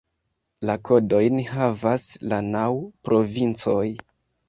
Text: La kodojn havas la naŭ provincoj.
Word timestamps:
La 0.69 0.75
kodojn 0.91 1.43
havas 1.51 2.09
la 2.33 2.43
naŭ 2.51 2.67
provincoj. 3.11 3.89